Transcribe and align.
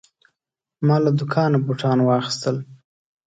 ما 0.87 0.95
له 1.03 1.11
دوکانه 1.19 1.57
بوتان 1.65 1.97
واخیستل. 2.03 2.57